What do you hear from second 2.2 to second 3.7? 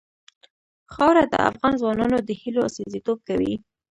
د هیلو استازیتوب کوي.